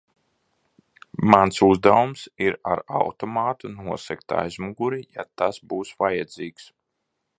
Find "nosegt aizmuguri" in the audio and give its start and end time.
3.75-5.03